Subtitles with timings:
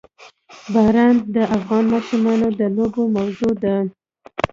[0.73, 3.75] باران د افغان ماشومانو د لوبو موضوع ده.